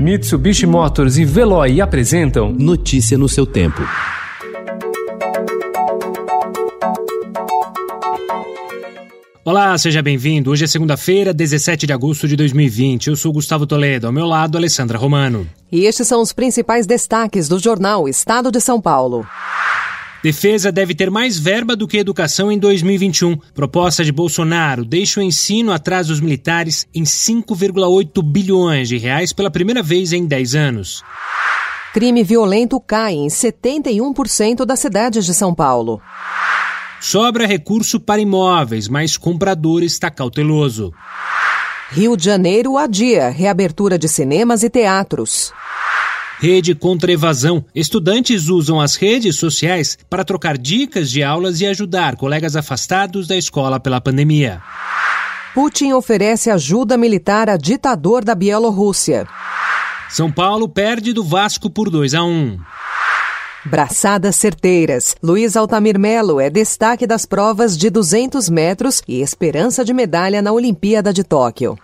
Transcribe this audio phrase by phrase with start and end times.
[0.00, 3.82] Mitsubishi Motors e Veloy apresentam Notícia no seu tempo.
[9.44, 10.50] Olá, seja bem-vindo.
[10.50, 13.08] Hoje é segunda-feira, 17 de agosto de 2020.
[13.08, 15.46] Eu sou Gustavo Toledo, ao meu lado, Alessandra Romano.
[15.70, 19.26] E estes são os principais destaques do jornal Estado de São Paulo.
[20.22, 23.36] Defesa deve ter mais verba do que educação em 2021.
[23.54, 29.50] Proposta de Bolsonaro deixa o ensino atrás dos militares em 5,8 bilhões de reais pela
[29.50, 31.02] primeira vez em 10 anos.
[31.94, 36.00] Crime violento cai em 71% das cidades de São Paulo.
[37.00, 40.92] Sobra recurso para imóveis, mas comprador está cauteloso.
[41.90, 45.52] Rio de Janeiro adia reabertura de cinemas e teatros.
[46.40, 47.62] Rede contra evasão.
[47.74, 53.36] Estudantes usam as redes sociais para trocar dicas de aulas e ajudar colegas afastados da
[53.36, 54.62] escola pela pandemia.
[55.54, 59.26] Putin oferece ajuda militar a ditador da Bielorrússia.
[60.08, 62.58] São Paulo perde do Vasco por 2 a 1.
[63.66, 65.14] Braçadas certeiras.
[65.22, 70.52] Luiz Altamir Melo é destaque das provas de 200 metros e esperança de medalha na
[70.52, 71.76] Olimpíada de Tóquio.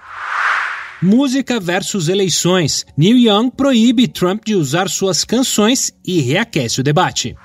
[1.07, 2.85] Música versus eleições.
[2.97, 7.37] Neil Young proíbe Trump de usar suas canções e reaquece o debate.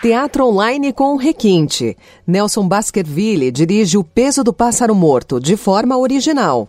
[0.00, 1.96] Teatro online com requinte.
[2.24, 6.68] Nelson Baskerville dirige O Peso do Pássaro Morto de forma original.